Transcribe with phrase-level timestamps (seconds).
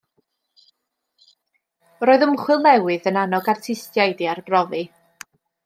[2.09, 4.85] Roedd ymchwil newydd yn annog artistiaid i arbrofi